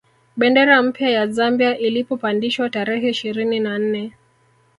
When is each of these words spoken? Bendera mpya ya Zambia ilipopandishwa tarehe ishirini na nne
Bendera 0.37 0.81
mpya 0.81 1.09
ya 1.09 1.27
Zambia 1.27 1.77
ilipopandishwa 1.77 2.69
tarehe 2.69 3.09
ishirini 3.09 3.59
na 3.59 3.77
nne 3.79 4.13